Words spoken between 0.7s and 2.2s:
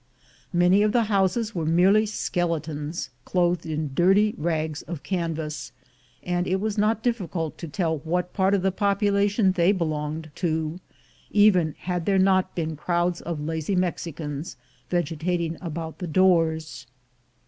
of the houses were merely